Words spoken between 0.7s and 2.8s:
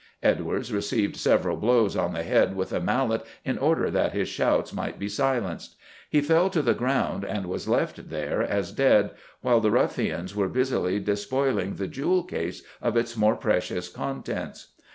received several blows on the head with a